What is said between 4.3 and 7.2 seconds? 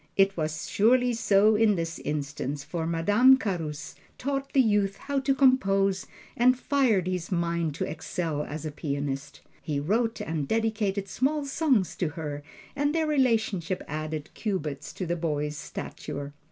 the youth how to compose, and fired